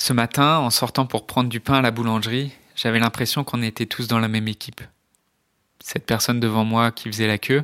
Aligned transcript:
Ce 0.00 0.14
matin, 0.14 0.56
en 0.56 0.70
sortant 0.70 1.04
pour 1.04 1.26
prendre 1.26 1.50
du 1.50 1.60
pain 1.60 1.74
à 1.74 1.82
la 1.82 1.90
boulangerie, 1.90 2.52
j'avais 2.74 2.98
l'impression 2.98 3.44
qu'on 3.44 3.60
était 3.60 3.84
tous 3.84 4.08
dans 4.08 4.18
la 4.18 4.28
même 4.28 4.48
équipe. 4.48 4.80
Cette 5.78 6.06
personne 6.06 6.40
devant 6.40 6.64
moi 6.64 6.90
qui 6.90 7.10
faisait 7.10 7.26
la 7.26 7.36
queue, 7.36 7.62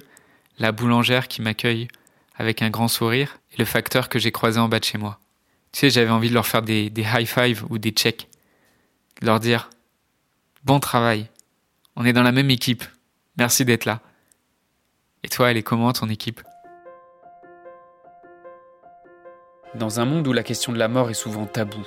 la 0.59 0.71
boulangère 0.71 1.29
qui 1.29 1.41
m'accueille 1.41 1.89
avec 2.37 2.61
un 2.61 2.69
grand 2.69 2.89
sourire 2.89 3.39
et 3.53 3.57
le 3.57 3.65
facteur 3.65 4.11
que 4.11 4.19
j'ai 4.19 4.33
croisé 4.33 4.61
en 4.61 4.69
bas 4.69 4.81
de 4.81 4.85
chez 4.85 4.99
moi. 4.99 5.19
Tu 5.73 5.81
sais, 5.81 5.91
j'avais 5.91 6.11
envie 6.11 6.29
de 6.29 6.35
leur 6.35 6.47
faire 6.47 6.61
des, 6.61 6.93
high 6.95 7.27
five 7.27 7.65
ou 7.71 7.79
des 7.79 7.91
checks. 7.91 8.29
De 9.23 9.27
leur 9.27 9.41
dire 9.41 9.71
Bon 10.63 10.79
travail, 10.79 11.31
on 11.97 12.05
est 12.05 12.13
dans 12.13 12.23
la 12.23 12.33
même 12.33 12.51
équipe, 12.51 12.85
merci 13.39 13.65
d'être 13.65 13.87
là. 13.87 14.03
Et 15.23 15.31
toi, 15.31 15.51
elle 15.51 15.57
est 15.57 15.63
comment 15.63 15.91
ton 15.95 16.11
équipe? 16.11 16.43
Dans 19.75 20.01
un 20.01 20.05
monde 20.05 20.29
où 20.29 20.35
la 20.35 20.43
question 20.43 20.75
de 20.75 20.79
la 20.79 20.89
mort 20.89 21.09
est 21.09 21.15
souvent 21.15 21.47
taboue, 21.47 21.87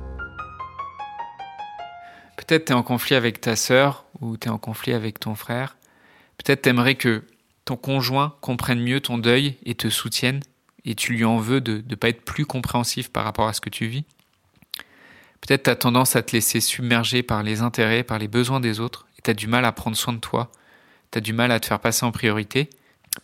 Peut-être 2.37 2.65
tu 2.65 2.71
es 2.71 2.75
en 2.75 2.83
conflit 2.83 3.15
avec 3.15 3.41
ta 3.41 3.55
sœur 3.55 4.05
ou 4.19 4.37
tu 4.37 4.49
en 4.49 4.57
conflit 4.57 4.93
avec 4.93 5.19
ton 5.19 5.35
frère. 5.35 5.77
Peut-être 6.37 6.63
t'aimerais 6.63 6.95
que 6.95 7.23
ton 7.65 7.75
conjoint 7.75 8.35
comprenne 8.41 8.81
mieux 8.81 8.99
ton 8.99 9.17
deuil 9.17 9.57
et 9.63 9.75
te 9.75 9.89
soutienne 9.89 10.41
et 10.85 10.95
tu 10.95 11.13
lui 11.13 11.25
en 11.25 11.37
veux 11.37 11.61
de 11.61 11.83
ne 11.87 11.95
pas 11.95 12.09
être 12.09 12.23
plus 12.23 12.45
compréhensif 12.45 13.09
par 13.09 13.23
rapport 13.23 13.47
à 13.47 13.53
ce 13.53 13.61
que 13.61 13.69
tu 13.69 13.85
vis. 13.85 14.05
Peut-être 15.41 15.63
tu 15.63 15.69
as 15.69 15.75
tendance 15.75 16.15
à 16.15 16.23
te 16.23 16.33
laisser 16.33 16.61
submerger 16.61 17.23
par 17.23 17.43
les 17.43 17.61
intérêts, 17.61 18.03
par 18.03 18.19
les 18.19 18.27
besoins 18.27 18.59
des 18.59 18.79
autres 18.79 19.05
et 19.17 19.21
tu 19.21 19.29
as 19.29 19.33
du 19.33 19.47
mal 19.47 19.65
à 19.65 19.71
prendre 19.71 19.97
soin 19.97 20.13
de 20.13 20.19
toi. 20.19 20.51
Tu 21.11 21.17
as 21.17 21.21
du 21.21 21.33
mal 21.33 21.51
à 21.51 21.59
te 21.59 21.65
faire 21.65 21.79
passer 21.79 22.05
en 22.05 22.11
priorité. 22.11 22.69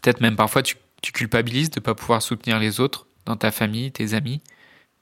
Peut-être 0.01 0.21
même 0.21 0.35
parfois 0.35 0.61
tu, 0.61 0.75
tu 1.01 1.11
culpabilises 1.11 1.69
de 1.69 1.79
ne 1.79 1.83
pas 1.83 1.95
pouvoir 1.95 2.21
soutenir 2.21 2.59
les 2.59 2.79
autres 2.79 3.07
dans 3.25 3.35
ta 3.35 3.51
famille, 3.51 3.91
tes 3.91 4.13
amis. 4.13 4.41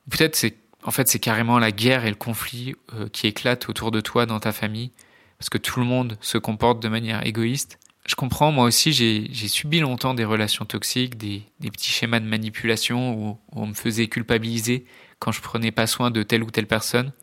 Peut-être 0.09 0.35
c'est 0.35 0.55
en 0.85 0.91
fait, 0.91 1.07
c'est 1.07 1.19
carrément 1.19 1.57
la 1.57 1.71
guerre 1.71 2.05
et 2.05 2.09
le 2.09 2.15
conflit 2.15 2.75
euh, 2.93 3.09
qui 3.09 3.25
éclatent 3.25 3.67
autour 3.69 3.89
de 3.89 4.01
toi 4.01 4.27
dans 4.27 4.39
ta 4.39 4.51
famille, 4.51 4.91
parce 5.39 5.49
que 5.49 5.57
tout 5.57 5.79
le 5.79 5.85
monde 5.85 6.17
se 6.21 6.37
comporte 6.37 6.81
de 6.81 6.87
manière 6.87 7.25
égoïste. 7.25 7.79
Je 8.05 8.13
comprends, 8.13 8.51
moi 8.51 8.65
aussi, 8.65 8.93
j'ai 8.93 9.47
subi 9.47 9.79
longtemps 9.79 10.13
des 10.13 10.25
relations 10.25 10.63
toxiques, 10.63 11.17
des, 11.17 11.43
petits 11.59 11.89
schémas 11.89 12.19
de 12.19 12.27
manipulation 12.27 13.15
où, 13.15 13.39
on 13.51 13.65
me 13.65 13.73
faisait 13.73 14.07
culpabiliser 14.07 14.85
quand 15.17 15.31
je 15.31 15.41
prenais 15.41 15.71
pas 15.71 15.87
soin 15.87 16.11
de 16.11 16.21
telle 16.21 16.43
ou 16.43 16.51
telle 16.51 16.67
personne. 16.67 17.13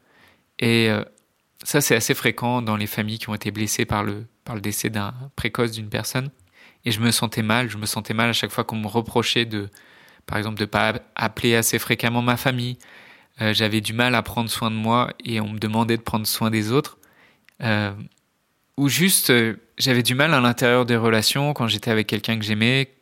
Et 0.58 0.90
euh, 0.90 1.04
ça, 1.62 1.80
c'est 1.80 1.94
assez 1.94 2.14
fréquent 2.14 2.62
dans 2.62 2.76
les 2.76 2.88
familles 2.88 3.20
qui 3.20 3.28
ont 3.28 3.34
été 3.34 3.52
blessées 3.52 3.84
par 3.84 4.02
le, 4.02 4.26
décès 4.60 4.90
d'un 4.90 5.14
précoce 5.36 5.70
d'une 5.70 5.88
personne. 5.88 6.30
Et 6.84 6.90
je 6.90 7.00
me 7.00 7.12
sentais 7.12 7.42
mal, 7.42 7.70
je 7.70 7.78
me 7.78 7.86
sentais 7.86 8.12
mal 8.12 8.28
à 8.28 8.32
chaque 8.32 8.50
fois 8.50 8.64
qu'on 8.64 8.76
me 8.76 8.88
reprochait 8.88 9.44
de, 9.44 9.68
par 10.26 10.36
exemple, 10.36 10.58
de 10.58 10.64
pas 10.64 10.94
appeler 11.14 11.54
assez 11.54 11.78
fréquemment 11.78 12.22
ma 12.22 12.36
famille, 12.36 12.76
euh, 13.42 13.52
j'avais 13.52 13.80
du 13.80 13.92
mal 13.92 14.14
à 14.14 14.22
prendre 14.22 14.48
soin 14.48 14.70
de 14.70 14.76
moi 14.76 15.10
et 15.24 15.40
on 15.40 15.48
me 15.48 15.58
demandait 15.58 15.96
de 15.96 16.02
prendre 16.02 16.26
soin 16.26 16.50
des 16.50 16.70
autres. 16.70 16.98
Euh, 17.62 17.92
ou 18.76 18.88
juste, 18.88 19.30
euh, 19.30 19.56
j'avais 19.78 20.04
du 20.04 20.14
mal 20.14 20.32
à 20.32 20.40
l'intérieur 20.40 20.86
des 20.86 20.96
relations 20.96 21.52
quand 21.52 21.66
j'étais 21.66 21.90
avec 21.90 22.06
quelqu'un 22.06 22.38
que 22.38 22.44
j'aimais, 22.44 22.92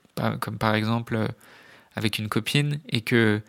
comme 0.40 0.58
par 0.58 0.74
exemple 0.74 1.28
avec 1.94 2.18
une 2.18 2.28
copine, 2.28 2.80
et 2.88 3.00
que 3.00 3.40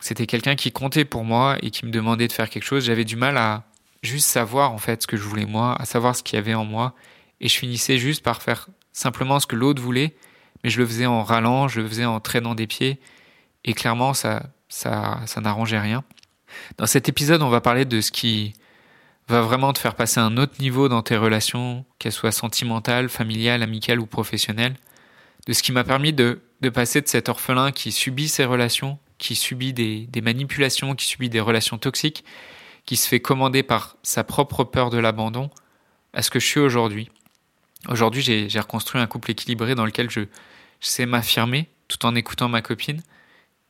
c'était 0.00 0.26
quelqu'un 0.26 0.56
qui 0.56 0.72
comptait 0.72 1.04
pour 1.04 1.24
moi 1.24 1.56
et 1.62 1.70
qui 1.70 1.86
me 1.86 1.90
demandait 1.90 2.28
de 2.28 2.32
faire 2.32 2.50
quelque 2.50 2.64
chose. 2.64 2.84
J'avais 2.84 3.04
du 3.04 3.16
mal 3.16 3.36
à 3.36 3.64
juste 4.02 4.26
savoir 4.26 4.72
en 4.72 4.78
fait 4.78 5.02
ce 5.02 5.06
que 5.06 5.16
je 5.16 5.22
voulais 5.22 5.46
moi, 5.46 5.76
à 5.80 5.84
savoir 5.84 6.16
ce 6.16 6.22
qu'il 6.22 6.36
y 6.36 6.38
avait 6.38 6.54
en 6.54 6.64
moi, 6.64 6.94
et 7.40 7.48
je 7.48 7.56
finissais 7.56 7.98
juste 7.98 8.22
par 8.22 8.42
faire 8.42 8.68
simplement 8.92 9.38
ce 9.38 9.46
que 9.46 9.56
l'autre 9.56 9.82
voulait, 9.82 10.14
mais 10.64 10.70
je 10.70 10.80
le 10.80 10.86
faisais 10.86 11.06
en 11.06 11.22
râlant, 11.22 11.68
je 11.68 11.80
le 11.80 11.88
faisais 11.88 12.04
en 12.04 12.20
traînant 12.20 12.54
des 12.54 12.66
pieds, 12.66 13.00
et 13.64 13.74
clairement 13.74 14.14
ça, 14.14 14.42
ça, 14.68 15.20
ça 15.26 15.40
n'arrangeait 15.40 15.80
rien. 15.80 16.04
Dans 16.78 16.86
cet 16.86 17.08
épisode, 17.08 17.42
on 17.42 17.48
va 17.48 17.60
parler 17.60 17.84
de 17.84 18.00
ce 18.00 18.10
qui 18.10 18.54
va 19.28 19.40
vraiment 19.40 19.72
te 19.72 19.78
faire 19.78 19.94
passer 19.94 20.20
un 20.20 20.36
autre 20.36 20.54
niveau 20.60 20.88
dans 20.88 21.02
tes 21.02 21.16
relations, 21.16 21.84
qu'elles 21.98 22.12
soient 22.12 22.32
sentimentales, 22.32 23.08
familiales, 23.08 23.62
amicales 23.62 24.00
ou 24.00 24.06
professionnelles, 24.06 24.74
de 25.46 25.52
ce 25.52 25.62
qui 25.62 25.72
m'a 25.72 25.84
permis 25.84 26.12
de, 26.12 26.40
de, 26.60 26.68
passer 26.68 27.00
de 27.00 27.08
cet 27.08 27.28
orphelin 27.28 27.72
qui 27.72 27.92
subit 27.92 28.28
ses 28.28 28.44
relations, 28.44 28.98
qui 29.18 29.36
subit 29.36 29.72
des, 29.72 30.08
manipulations, 30.22 30.94
qui 30.94 31.06
subit 31.06 31.28
des 31.28 31.40
relations 31.40 31.78
toxiques, 31.78 32.24
qui 32.84 32.96
se 32.96 33.08
fait 33.08 33.20
commander 33.20 33.62
par 33.62 33.96
sa 34.02 34.24
propre 34.24 34.64
peur 34.64 34.90
de 34.90 34.98
l'abandon, 34.98 35.50
à 36.12 36.22
ce 36.22 36.30
que 36.30 36.40
je 36.40 36.46
suis 36.46 36.60
aujourd'hui. 36.60 37.10
Aujourd'hui, 37.88 38.22
j'ai 38.22 38.60
reconstruit 38.60 39.00
un 39.00 39.06
couple 39.06 39.30
équilibré 39.30 39.74
dans 39.74 39.86
lequel 39.86 40.10
je, 40.10 40.20
je 40.20 40.86
sais 40.86 41.06
m'affirmer 41.06 41.68
tout 41.88 42.04
en 42.06 42.14
écoutant 42.14 42.48
ma 42.48 42.62
copine. 42.62 43.02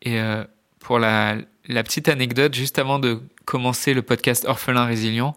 Et 0.03 0.21
euh, 0.21 0.45
pour 0.81 0.99
la, 0.99 1.37
la 1.69 1.83
petite 1.83 2.09
anecdote, 2.09 2.55
juste 2.55 2.79
avant 2.79 2.99
de 2.99 3.21
commencer 3.45 3.95
le 3.95 4.03
podcast 4.03 4.45
Orphelin 4.47 4.85
Résilient, 4.85 5.37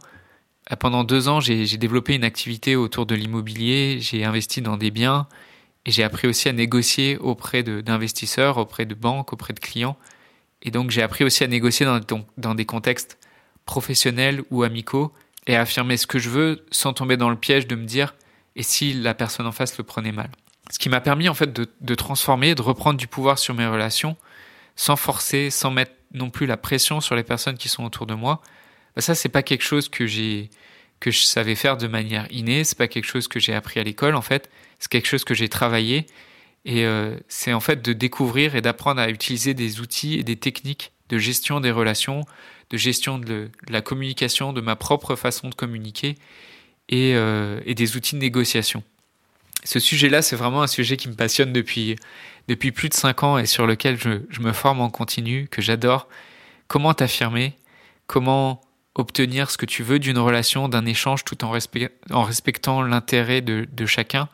euh, 0.72 0.76
pendant 0.76 1.04
deux 1.04 1.28
ans, 1.28 1.40
j'ai 1.40 1.66
développé 1.78 2.16
une 2.16 2.24
activité 2.24 2.76
autour 2.76 3.06
de 3.06 3.16
l'immobilier, 3.16 4.00
j'ai 4.00 4.24
investi 4.26 4.62
dans 4.62 4.78
des 4.78 4.92
biens 4.92 5.28
et 5.86 5.92
j'ai 5.92 6.04
appris 6.04 6.28
aussi 6.28 6.50
à 6.50 6.54
négocier 6.54 7.18
auprès 7.18 7.62
d'investisseurs, 7.62 8.58
auprès 8.58 8.86
de 8.86 8.96
banques, 8.96 9.34
auprès 9.34 9.54
de 9.54 9.60
clients. 9.60 9.98
Et 10.64 10.72
donc 10.72 10.90
j'ai 10.90 11.04
appris 11.04 11.24
aussi 11.24 11.44
à 11.44 11.48
négocier 11.48 11.86
dans, 11.86 12.00
dans 12.38 12.56
des 12.56 12.66
contextes 12.66 13.20
professionnels 13.66 14.44
ou 14.50 14.64
amicaux 14.64 15.14
et 15.46 15.56
à 15.56 15.62
affirmer 15.62 15.98
ce 15.98 16.08
que 16.08 16.18
je 16.18 16.30
veux 16.30 16.66
sans 16.72 16.94
tomber 16.94 17.18
dans 17.18 17.30
le 17.30 17.36
piège 17.36 17.68
de 17.68 17.76
me 17.76 17.86
dire 17.86 18.16
et 18.56 18.64
si 18.64 18.94
la 18.94 19.14
personne 19.14 19.46
en 19.46 19.52
face 19.52 19.78
le 19.78 19.84
prenait 19.84 20.12
mal. 20.12 20.30
Ce 20.72 20.80
qui 20.80 20.90
m'a 20.90 21.02
permis 21.02 21.30
en 21.30 21.36
fait 21.36 21.54
de, 21.54 21.68
de 21.82 21.96
transformer, 21.96 22.56
de 22.56 22.64
reprendre 22.64 22.98
du 22.98 23.06
pouvoir 23.06 23.38
sur 23.38 23.54
mes 23.54 23.68
relations 23.68 24.18
sans 24.76 24.96
forcer, 24.96 25.50
sans 25.50 25.72
mettre 25.72 25.94
non 26.16 26.30
plus 26.30 26.46
la 26.46 26.58
pression 26.58 27.02
sur 27.02 27.16
les 27.16 27.24
personnes 27.24 27.58
qui 27.58 27.70
sont 27.70 27.84
autour 27.84 28.06
de 28.06 28.14
moi, 28.14 28.42
bah 28.96 29.02
ça 29.02 29.16
c'est 29.16 29.30
pas 29.30 29.44
quelque 29.44 29.64
chose 29.64 29.90
que 29.90 30.08
j'ai 30.08 30.50
que 31.00 31.12
je 31.12 31.22
savais 31.24 31.56
faire 31.56 31.78
de 31.78 31.88
manière 31.88 32.26
innée, 32.32 32.64
c'est 32.64 32.78
pas 32.78 32.88
quelque 32.88 33.06
chose 33.06 33.28
que 33.28 33.40
j'ai 33.40 33.54
appris 33.54 33.80
à 33.80 33.84
l'école 33.84 34.16
en 34.16 34.22
fait, 34.22 34.50
c'est 34.80 34.90
quelque 34.90 35.08
chose 35.08 35.24
que 35.24 35.34
j'ai 35.34 35.50
travaillé. 35.50 36.06
Et 36.66 36.84
euh, 36.86 37.16
c'est 37.28 37.54
en 37.54 37.60
fait 37.60 37.84
de 37.84 37.94
découvrir 37.94 38.56
et 38.56 38.62
d'apprendre 38.62 39.00
à 39.00 39.10
utiliser 39.10 39.54
des 39.54 39.82
outils 39.82 40.16
et 40.16 40.24
des 40.24 40.36
techniques 40.36 40.94
de 41.10 41.18
gestion 41.18 41.60
des 41.60 41.72
relations, 41.72 42.26
de 42.72 42.78
gestion 42.78 43.20
de, 43.20 43.52
la 43.70 43.82
communication, 43.82 44.54
de 44.54 44.62
ma 44.62 44.76
propre 44.76 45.16
façon 45.16 45.50
de 45.50 45.56
communiquer 45.56 46.16
et, 46.90 47.14
euh, 47.16 47.62
et 47.66 47.76
des 47.76 47.96
outils 47.96 48.16
de 48.16 48.22
négociation. 48.22 48.84
Ce 49.66 49.80
sujet-là, 49.80 50.22
c'est 50.22 50.36
vraiment 50.36 50.62
un 50.62 50.68
sujet 50.68 50.96
qui 50.96 51.10
me 51.10 51.16
passionne 51.16 51.52
depuis 51.52 51.98
plus 52.72 52.90
de 52.90 52.94
5 52.94 53.24
ans 53.24 53.38
et 53.38 53.46
sur 53.46 53.68
lequel 53.68 53.98
je, 54.00 54.40
me 54.40 54.54
forme 54.54 54.80
en 54.80 54.90
continu, 54.90 55.48
que 55.50 55.62
j'adore. 55.62 56.08
Comment 56.68 56.94
t'affirmer? 56.94 57.58
Comment 58.08 58.62
obtenir 58.94 59.52
ce 59.52 59.58
que 59.58 59.66
tu 59.66 59.84
veux 59.84 60.00
d'une 60.00 60.20
relation, 60.20 60.70
d'un 60.70 60.86
échange, 60.86 61.26
tout 61.26 61.44
en, 61.44 61.52
respectant 61.52 62.82
l'intérêt 62.84 63.42
de, 63.42 63.86
chacun? 63.86 64.30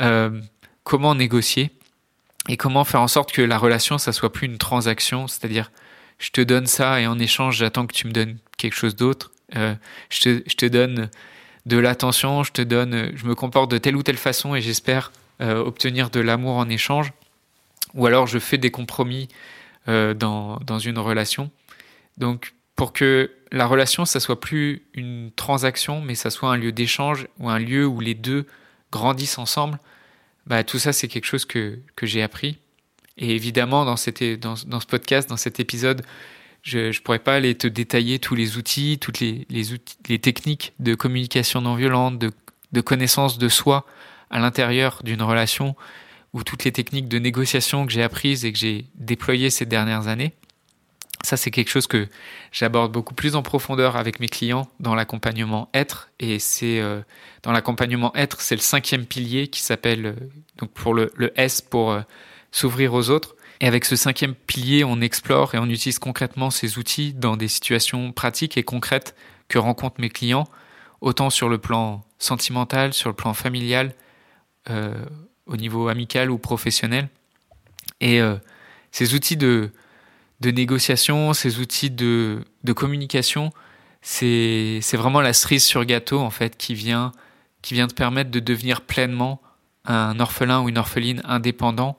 Euh, 0.00 0.42
Comment 0.82 1.14
négocier? 1.14 1.70
Et 2.48 2.56
comment 2.56 2.82
faire 2.82 3.02
en 3.02 3.08
sorte 3.08 3.30
que 3.30 3.42
la 3.42 3.58
relation, 3.58 3.98
ça 3.98 4.12
soit 4.12 4.32
plus 4.32 4.46
une 4.46 4.56
transaction, 4.56 5.28
c'est-à-dire 5.28 5.70
je 6.18 6.30
te 6.30 6.40
donne 6.40 6.66
ça 6.66 6.98
et 7.00 7.06
en 7.06 7.18
échange, 7.18 7.58
j'attends 7.58 7.86
que 7.86 7.92
tu 7.92 8.06
me 8.06 8.12
donnes 8.12 8.38
quelque 8.56 8.74
chose 8.74 8.96
d'autre. 8.96 9.30
Euh, 9.54 9.74
je 10.08 10.40
te 10.40 10.66
donne 10.66 11.10
de 11.66 11.76
l'attention, 11.76 12.42
je 12.42 12.52
te 12.52 12.62
donne, 12.62 13.12
je 13.14 13.26
me 13.26 13.34
comporte 13.34 13.70
de 13.70 13.78
telle 13.78 13.96
ou 13.96 14.02
telle 14.02 14.16
façon 14.16 14.54
et 14.54 14.60
j'espère 14.60 15.12
euh, 15.40 15.58
obtenir 15.58 16.10
de 16.10 16.20
l'amour 16.20 16.56
en 16.56 16.68
échange 16.68 17.12
ou 17.94 18.06
alors 18.06 18.26
je 18.26 18.38
fais 18.38 18.58
des 18.58 18.70
compromis 18.70 19.28
euh, 19.88 20.14
dans, 20.14 20.58
dans 20.58 20.78
une 20.78 20.98
relation. 20.98 21.50
Donc 22.16 22.54
pour 22.76 22.92
que 22.92 23.30
la 23.50 23.66
relation, 23.66 24.04
ça 24.04 24.20
soit 24.20 24.40
plus 24.40 24.82
une 24.94 25.30
transaction, 25.34 26.00
mais 26.00 26.14
ça 26.14 26.30
soit 26.30 26.50
un 26.50 26.56
lieu 26.56 26.72
d'échange 26.72 27.26
ou 27.38 27.48
un 27.48 27.58
lieu 27.58 27.86
où 27.86 28.00
les 28.00 28.14
deux 28.14 28.46
grandissent 28.92 29.38
ensemble, 29.38 29.78
bah, 30.46 30.64
tout 30.64 30.78
ça, 30.78 30.92
c'est 30.92 31.08
quelque 31.08 31.24
chose 31.24 31.44
que, 31.44 31.78
que 31.96 32.06
j'ai 32.06 32.22
appris. 32.22 32.58
Et 33.16 33.34
évidemment, 33.34 33.84
dans, 33.84 33.96
dans, 33.96 34.54
dans, 34.66 34.80
ce 34.80 34.86
podcast, 34.86 35.28
dans 35.28 35.36
cet 35.36 35.60
épisode, 35.60 36.02
je 36.62 36.78
ne 36.78 37.02
pourrais 37.02 37.18
pas 37.18 37.34
aller 37.34 37.54
te 37.54 37.66
détailler 37.66 38.18
tous 38.18 38.34
les 38.34 38.56
outils, 38.56 38.98
toutes 38.98 39.20
les, 39.20 39.46
techniques 40.18 40.72
de 40.78 40.94
communication 40.94 41.60
non 41.60 41.74
violente, 41.74 42.18
de, 42.18 42.80
connaissance 42.80 43.38
de 43.38 43.48
soi 43.48 43.86
à 44.30 44.38
l'intérieur 44.38 45.00
d'une 45.04 45.22
relation, 45.22 45.76
ou 46.34 46.42
toutes 46.42 46.64
les 46.64 46.72
techniques 46.72 47.08
de 47.08 47.18
négociation 47.18 47.86
que 47.86 47.92
j'ai 47.92 48.02
apprises 48.02 48.44
et 48.44 48.52
que 48.52 48.58
j'ai 48.58 48.84
déployées 48.96 49.50
ces 49.50 49.64
dernières 49.64 50.08
années. 50.08 50.32
Ça, 51.24 51.36
c'est 51.36 51.50
quelque 51.50 51.70
chose 51.70 51.86
que 51.86 52.06
j'aborde 52.52 52.92
beaucoup 52.92 53.14
plus 53.14 53.34
en 53.34 53.42
profondeur 53.42 53.96
avec 53.96 54.20
mes 54.20 54.28
clients 54.28 54.68
dans 54.78 54.94
l'accompagnement 54.94 55.68
être. 55.74 56.10
Et 56.20 56.38
c'est 56.38 56.80
euh, 56.80 57.00
dans 57.42 57.50
l'accompagnement 57.50 58.14
être, 58.14 58.40
c'est 58.40 58.54
le 58.54 58.60
cinquième 58.60 59.04
pilier 59.04 59.48
qui 59.48 59.62
s'appelle 59.62 60.06
euh, 60.06 60.14
donc 60.58 60.70
pour 60.70 60.94
le, 60.94 61.10
le 61.16 61.32
S 61.40 61.60
pour 61.60 61.90
euh, 61.90 62.02
s'ouvrir 62.52 62.94
aux 62.94 63.10
autres. 63.10 63.34
Et 63.60 63.66
avec 63.66 63.84
ce 63.84 63.96
cinquième 63.96 64.34
pilier, 64.34 64.84
on 64.84 65.00
explore 65.00 65.54
et 65.54 65.58
on 65.58 65.66
utilise 65.66 65.98
concrètement 65.98 66.50
ces 66.50 66.78
outils 66.78 67.12
dans 67.12 67.36
des 67.36 67.48
situations 67.48 68.12
pratiques 68.12 68.56
et 68.56 68.62
concrètes 68.62 69.16
que 69.48 69.58
rencontrent 69.58 70.00
mes 70.00 70.10
clients, 70.10 70.46
autant 71.00 71.30
sur 71.30 71.48
le 71.48 71.58
plan 71.58 72.04
sentimental, 72.18 72.92
sur 72.92 73.08
le 73.08 73.16
plan 73.16 73.34
familial, 73.34 73.94
au 75.46 75.56
niveau 75.56 75.88
amical 75.88 76.30
ou 76.30 76.38
professionnel. 76.38 77.08
Et 78.00 78.20
ces 78.92 79.14
outils 79.14 79.36
de 79.36 79.72
négociation, 80.40 81.32
ces 81.32 81.58
outils 81.58 81.90
de, 81.90 82.44
de 82.62 82.72
communication, 82.72 83.50
c'est 84.02 84.80
vraiment 84.92 85.20
la 85.20 85.32
cerise 85.32 85.64
sur 85.64 85.84
gâteau 85.84 86.20
en 86.20 86.30
fait 86.30 86.56
qui 86.56 86.74
vient, 86.74 87.12
qui 87.62 87.74
vient 87.74 87.88
te 87.88 87.94
permettre 87.94 88.30
de 88.30 88.40
devenir 88.40 88.82
pleinement 88.82 89.40
un 89.84 90.20
orphelin 90.20 90.60
ou 90.60 90.68
une 90.68 90.78
orpheline 90.78 91.22
indépendant, 91.24 91.98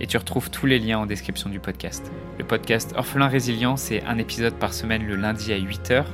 et 0.00 0.06
tu 0.06 0.16
retrouves 0.16 0.50
tous 0.50 0.66
les 0.66 0.78
liens 0.78 0.98
en 0.98 1.06
description 1.06 1.50
du 1.50 1.60
podcast. 1.60 2.10
Le 2.38 2.44
podcast 2.44 2.92
Orphelin 2.96 3.28
Résilient, 3.28 3.76
c'est 3.76 4.02
un 4.04 4.18
épisode 4.18 4.54
par 4.54 4.74
semaine 4.74 5.06
le 5.06 5.16
lundi 5.16 5.52
à 5.52 5.58
8h. 5.58 6.04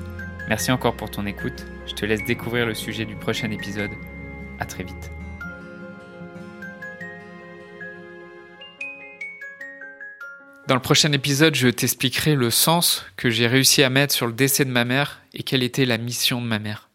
Merci 0.48 0.70
encore 0.72 0.96
pour 0.96 1.10
ton 1.10 1.26
écoute. 1.26 1.66
Je 1.86 1.94
te 1.94 2.04
laisse 2.04 2.24
découvrir 2.24 2.66
le 2.66 2.74
sujet 2.74 3.04
du 3.04 3.16
prochain 3.16 3.50
épisode. 3.50 3.90
À 4.58 4.66
très 4.66 4.84
vite. 4.84 5.10
Dans 10.68 10.74
le 10.76 10.82
prochain 10.82 11.10
épisode, 11.12 11.56
je 11.56 11.68
t'expliquerai 11.68 12.36
le 12.36 12.50
sens 12.50 13.04
que 13.16 13.30
j'ai 13.30 13.48
réussi 13.48 13.82
à 13.82 13.90
mettre 13.90 14.14
sur 14.14 14.26
le 14.26 14.32
décès 14.32 14.64
de 14.64 14.70
ma 14.70 14.84
mère 14.84 15.20
et 15.34 15.42
quelle 15.42 15.64
était 15.64 15.84
la 15.84 15.98
mission 15.98 16.40
de 16.40 16.46
ma 16.46 16.60
mère. 16.60 16.89